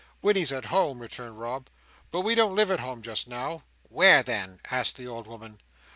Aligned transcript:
"When 0.21 0.35
he's 0.35 0.51
at 0.51 0.65
home," 0.73 0.97
returned 0.97 1.39
Rob; 1.39 1.69
"but 2.09 2.21
we 2.21 2.33
don't 2.33 2.55
live 2.55 2.71
at 2.71 2.79
home 2.79 3.03
just 3.03 3.27
now." 3.27 3.65
"Where 3.87 4.23
then?" 4.23 4.59
asked 4.71 4.97
the 4.97 5.05
old 5.05 5.27
woman. 5.27 5.59